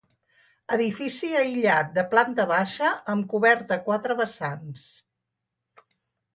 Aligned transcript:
Edifici 0.77 1.29
aïllat 1.41 1.91
de 1.99 2.05
planta 2.15 2.47
baixa 2.53 2.95
amb 3.15 3.29
coberta 3.35 3.79
a 3.79 3.87
quatre 3.91 4.19
vessants. 4.25 4.91